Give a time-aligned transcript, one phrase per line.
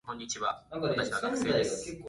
[0.01, 0.01] 本来の担ぎ技
[0.39, 1.97] が出ました。